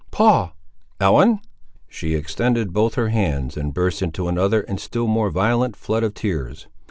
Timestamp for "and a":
4.61-4.81